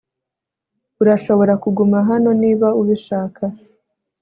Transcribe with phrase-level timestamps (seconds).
[1.01, 3.43] urashobora kuguma hano niba ubishaka